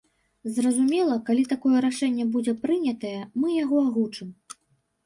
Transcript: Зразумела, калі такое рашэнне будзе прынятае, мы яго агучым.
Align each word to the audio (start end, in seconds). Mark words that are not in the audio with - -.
Зразумела, 0.53 1.17
калі 1.27 1.43
такое 1.53 1.77
рашэнне 1.87 2.25
будзе 2.37 2.53
прынятае, 2.65 3.17
мы 3.45 3.55
яго 3.63 3.77
агучым. 3.93 4.27